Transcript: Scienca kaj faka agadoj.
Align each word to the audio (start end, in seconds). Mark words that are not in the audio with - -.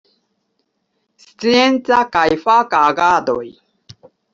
Scienca 1.25 2.01
kaj 2.19 2.27
faka 2.49 2.85
agadoj. 2.91 3.49